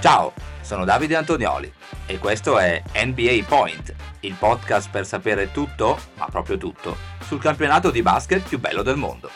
[0.00, 1.72] Ciao, sono Davide Antonioli
[2.06, 7.90] e questo è NBA Point, il podcast per sapere tutto, ma proprio tutto, sul campionato
[7.90, 9.28] di basket più bello del mondo.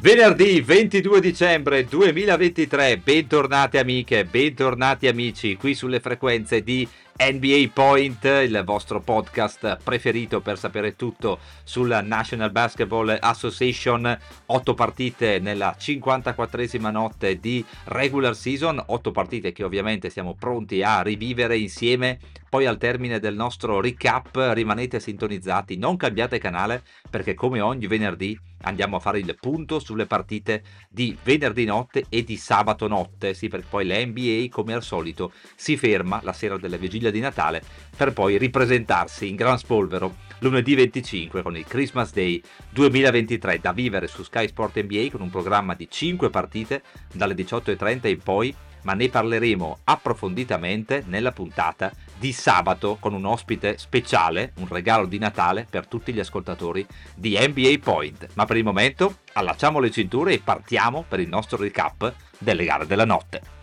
[0.00, 8.62] Venerdì 22 dicembre 2023, bentornate amiche, bentornati amici qui sulle frequenze di NBA Point, il
[8.62, 14.18] vostro podcast preferito per sapere tutto sulla National Basketball Association.
[14.44, 21.00] 8 partite nella 54esima notte di regular season, 8 partite che ovviamente siamo pronti a
[21.00, 22.18] rivivere insieme.
[22.50, 28.38] Poi al termine del nostro recap rimanete sintonizzati, non cambiate canale perché come ogni venerdì
[28.66, 33.48] andiamo a fare il punto sulle partite di venerdì notte e di sabato notte, sì
[33.48, 37.62] perché poi la NBA come al solito si ferma la sera della vigilia di Natale
[37.96, 44.06] per poi ripresentarsi in gran spolvero lunedì 25 con il Christmas Day 2023 da vivere
[44.06, 48.54] su Sky Sport NBA con un programma di 5 partite dalle 18.30 in poi
[48.86, 55.18] ma ne parleremo approfonditamente nella puntata di sabato con un ospite speciale, un regalo di
[55.18, 58.28] Natale per tutti gli ascoltatori di NBA Point.
[58.34, 62.86] Ma per il momento allacciamo le cinture e partiamo per il nostro recap delle gare
[62.86, 63.55] della notte.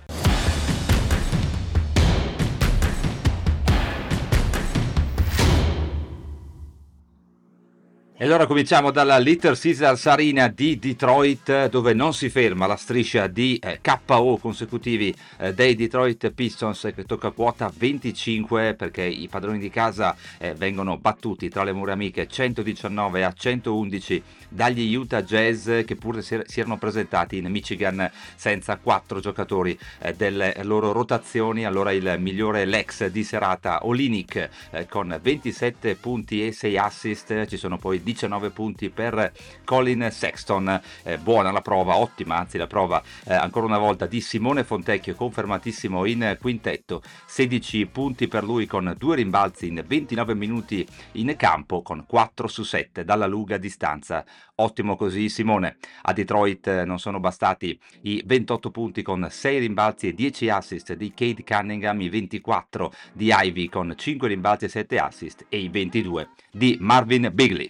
[8.24, 13.28] E allora cominciamo dalla Little Caesars Arena di Detroit dove non si ferma la striscia
[13.28, 19.60] di eh, KO consecutivi eh, dei Detroit Pistons che tocca quota 25 perché i padroni
[19.60, 25.66] di casa eh, vengono battuti tra le mura amiche 119 a 111 dagli Utah Jazz
[25.84, 31.66] che pure si erano presentati in Michigan senza quattro giocatori eh, delle loro rotazioni.
[31.66, 37.58] Allora il migliore Lex di serata Olinik eh, con 27 punti e 6 assist, ci
[37.58, 39.32] sono poi 19 punti per
[39.66, 40.80] Colin Sexton.
[41.04, 45.16] Eh, buona la prova, ottima anzi la prova eh, ancora una volta di Simone Fontecchio,
[45.16, 47.02] confermatissimo in quintetto.
[47.26, 52.64] 16 punti per lui con due rimbalzi in 29 minuti in campo con 4 su
[52.64, 54.24] 7 dalla lunga distanza.
[54.56, 55.78] Ottimo così Simone.
[56.04, 60.94] A Detroit eh, non sono bastati i 28 punti con 6 rimbalzi e 10 assist
[60.94, 65.70] di Kate Cunningham, i 24 di Ivy con 5 rimbalzi e 7 assist e i
[65.70, 67.70] 22 di Marvin Bigley.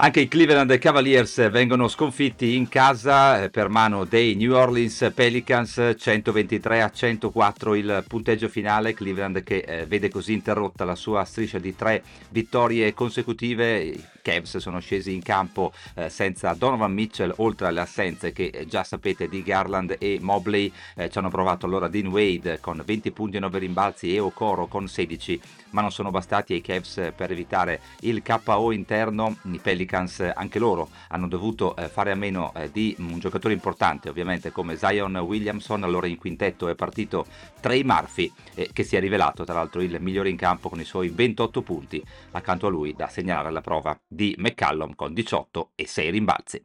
[0.00, 5.94] Anche i Cleveland Cavaliers vengono sconfitti in casa eh, per mano dei New Orleans Pelicans
[5.98, 8.94] 123 a 104 il punteggio finale.
[8.94, 14.17] Cleveland che eh, vede così interrotta la sua striscia di tre vittorie consecutive.
[14.28, 19.28] Cavs sono scesi in campo eh, senza Donovan Mitchell, oltre alle assenze che già sapete
[19.28, 20.72] di Garland e Mobley.
[21.10, 24.86] ci hanno provato allora Dean Wade con 20 punti e 9 rimbalzi e Okoro con
[24.86, 25.40] 16,
[25.70, 29.36] ma non sono bastati ai Cavs per evitare il KO interno.
[29.44, 33.54] I Pelicans Pelicans anche loro hanno dovuto eh, fare a meno eh, di un giocatore
[33.54, 37.26] importante ovviamente come Zion Williamson, allora in quintetto è partito
[37.60, 40.84] Trey Murphy eh, che si è rivelato tra l'altro il migliore in campo con i
[40.84, 42.02] suoi 28 punti,
[42.32, 46.60] accanto a lui da segnalare la prova di McCallum con 18 e 6 rimbalzi.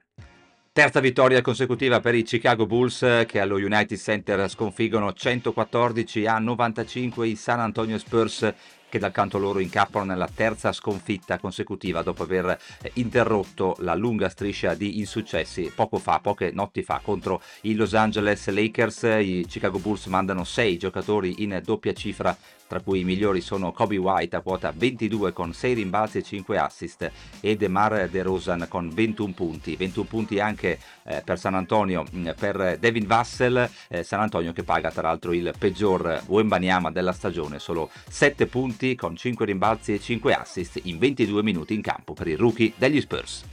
[0.71, 7.27] Terza vittoria consecutiva per i Chicago Bulls che allo United Center sconfiggono 114 a 95
[7.27, 8.51] i San Antonio Spurs
[8.89, 14.29] che dal canto loro incappano nella terza sconfitta consecutiva dopo aver eh, interrotto la lunga
[14.29, 19.03] striscia di insuccessi poco fa, poche notti fa contro i Los Angeles Lakers.
[19.03, 22.35] I Chicago Bulls mandano sei giocatori in doppia cifra
[22.73, 26.57] tra cui i migliori sono Kobe White a quota 22 con 6 rimbalzi e 5
[26.57, 32.29] assist e DeMar DeRozan con 21 punti, 21 punti anche eh, per San Antonio mm,
[32.35, 37.59] per Devin Vassell, eh, San Antonio che paga tra l'altro il peggior Wembanyama della stagione,
[37.59, 42.27] solo 7 punti con 5 rimbalzi e 5 assist in 22 minuti in campo per
[42.27, 43.43] il rookie degli Spurs.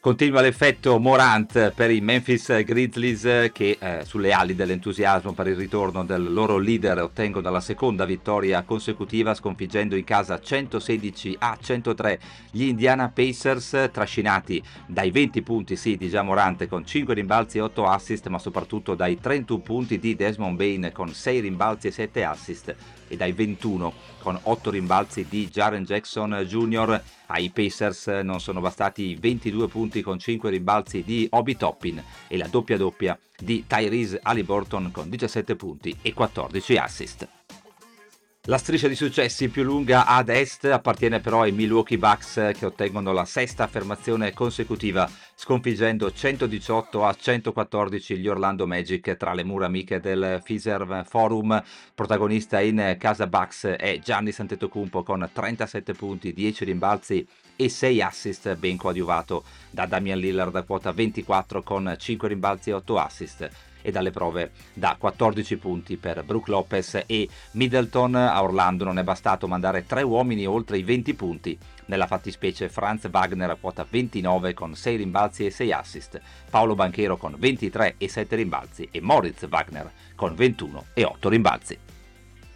[0.00, 6.04] Continua l'effetto Morant per i Memphis Grizzlies che eh, sulle ali dell'entusiasmo per il ritorno
[6.04, 12.20] del loro leader ottengono la seconda vittoria consecutiva sconfiggendo in casa 116 a 103
[12.52, 17.62] gli Indiana Pacers trascinati dai 20 punti sì di già Morant con 5 rimbalzi e
[17.62, 22.22] 8 assist ma soprattutto dai 31 punti di Desmond Bain con 6 rimbalzi e 7
[22.22, 22.76] assist
[23.08, 27.02] e dai 21 con 8 rimbalzi di Jaren Jackson Jr.
[27.26, 32.36] Ai Pacers non sono bastati i 22 punti con 5 rimbalzi di Obi Toppin e
[32.36, 37.37] la doppia doppia di Tyrese Halliburton con 17 punti e 14 assist.
[38.48, 43.12] La striscia di successi più lunga ad est appartiene però ai Milwaukee Bucks che ottengono
[43.12, 50.00] la sesta affermazione consecutiva sconfiggendo 118 a 114 gli Orlando Magic tra le mura amiche
[50.00, 51.62] del Fiserv Forum.
[51.94, 58.54] Protagonista in casa Bucks è Gianni Santetocumpo con 37 punti, 10 rimbalzi e 6 assist
[58.56, 63.50] ben coadiuvato da Damian Lillard a quota 24 con 5 rimbalzi e 8 assist
[63.82, 68.14] e dalle prove da 14 punti per Brook Lopez e Middleton.
[68.14, 71.58] A Orlando non è bastato mandare tre uomini oltre i 20 punti.
[71.86, 76.20] Nella fattispecie Franz Wagner a quota 29 con 6 rimbalzi e 6 assist,
[76.50, 81.78] Paolo Banchero con 23 e 7 rimbalzi e Moritz Wagner con 21 e 8 rimbalzi.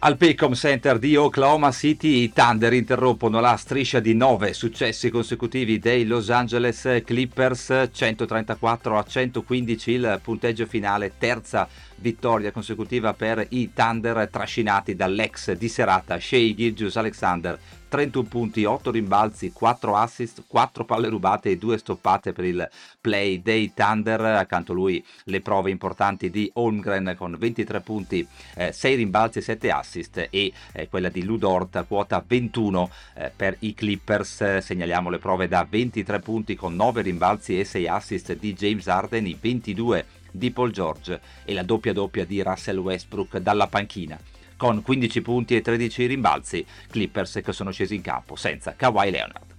[0.05, 5.79] Al Paycom Center di Oklahoma City i Thunder interrompono la striscia di nove successi consecutivi
[5.79, 13.71] dei Los Angeles Clippers 134 a 115 il punteggio finale terza vittoria consecutiva per i
[13.73, 17.59] Thunder trascinati dall'ex di serata Shea Gilgius Alexander
[17.93, 22.67] 31 punti, 8 rimbalzi, 4 assist, 4 palle rubate e 2 stoppate per il
[22.99, 24.19] play dei Thunder.
[24.19, 29.41] Accanto a lui le prove importanti di Holmgren con 23 punti, eh, 6 rimbalzi e
[29.43, 34.57] 7 assist e eh, quella di Ludort quota 21 eh, per i Clippers.
[34.57, 39.27] Segnaliamo le prove da 23 punti con 9 rimbalzi e 6 assist di James Harden,
[39.27, 44.19] i 22 di Paul George e la doppia doppia di Russell Westbrook dalla panchina
[44.57, 49.52] con 15 punti e 13 rimbalzi, Clippers che sono scesi in campo senza Kawhi Leonard.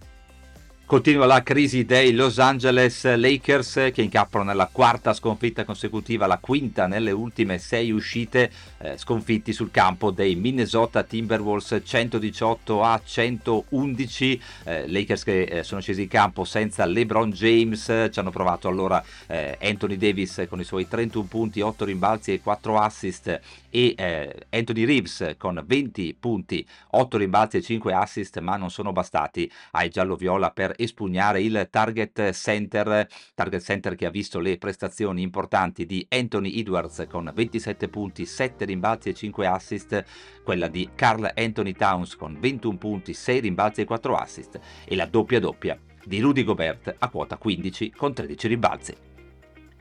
[0.87, 6.87] Continua la crisi dei Los Angeles Lakers che incappano nella quarta sconfitta consecutiva, la quinta
[6.87, 14.43] nelle ultime sei uscite, eh, sconfitti sul campo dei Minnesota Timberwolves 118 a 111.
[14.65, 19.03] Eh, Lakers che eh, sono scesi in campo senza LeBron James, ci hanno provato allora
[19.27, 23.41] eh, Anthony Davis con i suoi 31 punti, 8 rimbalzi e 4 assist
[23.75, 28.93] e eh, Anthony Reeves con 20 punti, 8 rimbalzi e 5 assist, ma non sono
[28.93, 35.23] bastati ai giallo-viola per espugnare il target center, target center che ha visto le prestazioni
[35.23, 40.05] importanti di Anthony Edwards con 27 punti, 7 rimbalzi e 5 assist,
[40.45, 45.07] quella di Carl Anthony Towns con 21 punti, 6 rimbalzi e 4 assist e la
[45.07, 49.14] doppia doppia di Rudy Gobert a quota 15 con 13 rimbalzi.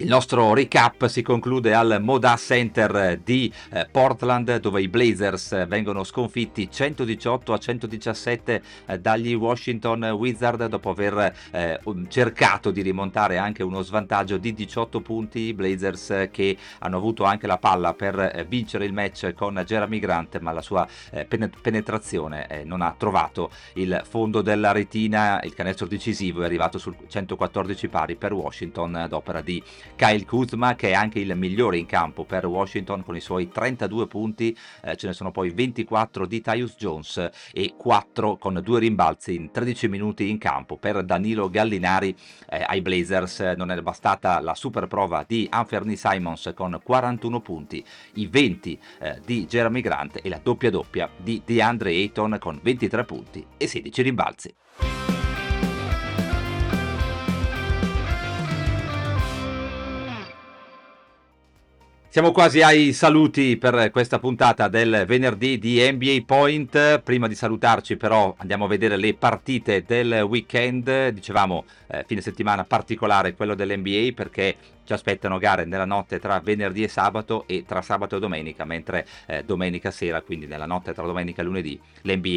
[0.03, 6.03] Il nostro recap si conclude al Moda Center di eh, Portland dove i Blazers vengono
[6.03, 11.79] sconfitti 118 a 117 eh, dagli Washington Wizards dopo aver eh,
[12.09, 15.39] cercato di rimontare anche uno svantaggio di 18 punti.
[15.39, 20.37] I Blazers che hanno avuto anche la palla per vincere il match con Jeremy Grant
[20.39, 20.85] ma la sua
[21.61, 25.41] penetrazione non ha trovato il fondo della retina.
[25.43, 29.63] Il canestro decisivo è arrivato sul 114 pari per Washington ad opera di
[29.95, 34.07] Kyle Kuzma che è anche il migliore in campo per Washington con i suoi 32
[34.07, 39.35] punti, eh, ce ne sono poi 24 di Tyus Jones e 4 con due rimbalzi
[39.35, 42.15] in 13 minuti in campo per Danilo Gallinari
[42.49, 47.83] eh, ai Blazers non è bastata la super prova di Anferni Simons con 41 punti,
[48.13, 53.03] i 20 eh, di Jeremy Grant e la doppia doppia di DeAndre Ayton con 23
[53.05, 54.53] punti e 16 rimbalzi.
[62.13, 66.99] Siamo quasi ai saluti per questa puntata del venerdì di NBA Point.
[66.99, 71.07] Prima di salutarci però andiamo a vedere le partite del weekend.
[71.07, 76.83] Dicevamo eh, fine settimana particolare quello dell'NBA perché ci aspettano gare nella notte tra venerdì
[76.83, 81.03] e sabato e tra sabato e domenica, mentre eh, domenica sera, quindi nella notte tra
[81.05, 82.29] domenica e lunedì, l'NBA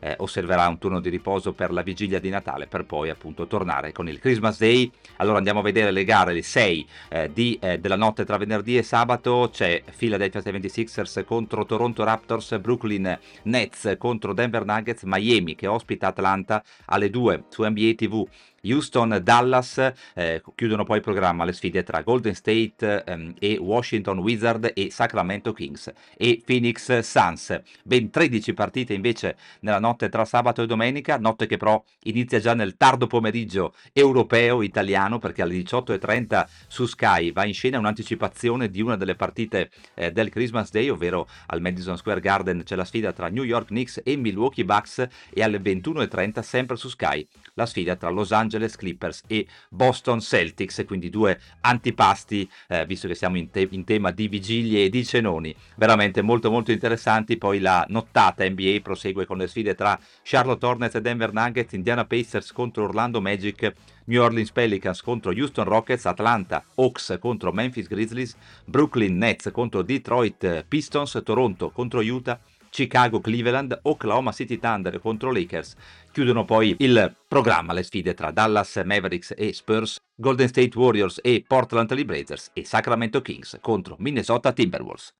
[0.00, 3.92] eh, osserverà un turno di riposo per la vigilia di Natale per poi appunto tornare
[3.92, 4.90] con il Christmas Day.
[5.16, 8.76] Allora andiamo a vedere le gare, le 6 eh, di, eh, della notte tra venerdì
[8.76, 15.66] e sabato, c'è Philadelphia 76ers contro Toronto Raptors, Brooklyn Nets contro Denver Nuggets, Miami che
[15.66, 18.26] ospita Atlanta alle 2 su NBA TV
[18.64, 24.18] Houston, Dallas eh, chiudono poi il programma le sfide tra Golden State ehm, e Washington
[24.18, 27.60] Wizard e Sacramento Kings e Phoenix Suns.
[27.82, 32.54] Ben 13 partite invece nella notte tra sabato e domenica, notte che però inizia già
[32.54, 38.80] nel tardo pomeriggio europeo italiano perché alle 18.30 su Sky va in scena un'anticipazione di
[38.80, 43.12] una delle partite eh, del Christmas Day, ovvero al Madison Square Garden c'è la sfida
[43.12, 47.96] tra New York Knicks e Milwaukee Bucks e alle 21.30 sempre su Sky la sfida
[47.96, 53.50] tra Los Angeles Clippers e Boston Celtics, quindi due antipasti, eh, visto che siamo in,
[53.50, 57.36] te- in, tema di vigilie e di cenoni, veramente molto molto interessanti.
[57.36, 62.04] Poi la nottata NBA prosegue con le sfide tra Charlotte Hornets e Denver Nuggets, Indiana
[62.04, 63.72] Pacers contro Orlando Magic,
[64.04, 70.64] New Orleans Pelicans contro Houston Rockets, Atlanta Hawks contro Memphis Grizzlies, Brooklyn Nets contro Detroit
[70.66, 72.38] Pistons, Toronto contro Utah,
[72.72, 75.74] Chicago, Cleveland, Oklahoma City Thunder contro Lakers.
[76.10, 81.44] Chiudono poi il programma le sfide tra Dallas Mavericks e Spurs, Golden State Warriors e
[81.46, 85.12] Portland Trail Blazers e Sacramento Kings contro Minnesota Timberwolves.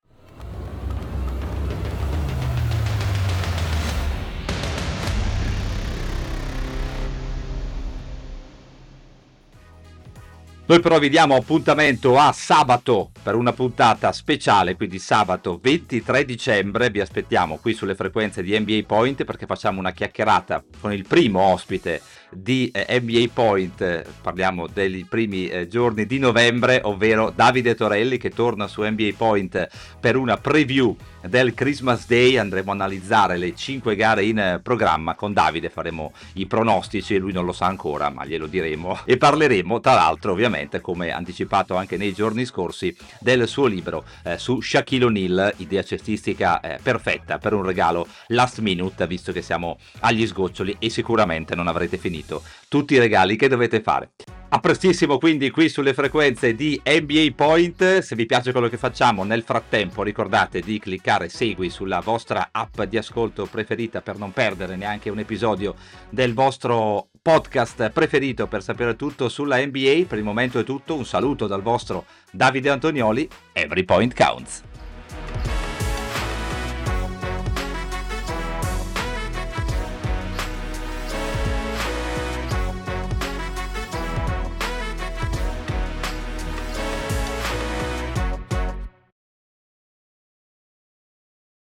[10.65, 16.89] Noi però vi diamo appuntamento a sabato per una puntata speciale, quindi sabato 23 dicembre.
[16.89, 21.39] Vi aspettiamo qui sulle frequenze di NBA Point perché facciamo una chiacchierata con il primo
[21.39, 22.01] ospite
[22.35, 28.31] di eh, NBA Point, parliamo dei primi eh, giorni di novembre, ovvero Davide Torelli che
[28.31, 29.67] torna su NBA Point
[29.99, 32.37] per una preview del Christmas Day.
[32.37, 35.15] Andremo a analizzare le 5 gare in programma.
[35.15, 38.99] Con Davide faremo i pronostici lui non lo sa ancora ma glielo diremo.
[39.05, 44.37] E parleremo tra l'altro ovviamente come anticipato anche nei giorni scorsi del suo libro eh,
[44.37, 49.77] su Shaquille O'Neal idea cestistica eh, perfetta per un regalo last minute visto che siamo
[50.01, 54.11] agli sgoccioli e sicuramente non avrete finito tutti i regali che dovete fare
[54.53, 58.01] a prestissimo quindi qui sulle frequenze di NBA Point.
[58.01, 62.79] Se vi piace quello che facciamo, nel frattempo ricordate di cliccare segui sulla vostra app
[62.83, 65.73] di ascolto preferita per non perdere neanche un episodio
[66.11, 70.03] del vostro podcast preferito per sapere tutto sulla NBA.
[70.07, 73.27] Per il momento è tutto, un saluto dal vostro Davide Antonioli.
[73.53, 74.61] Every point counts.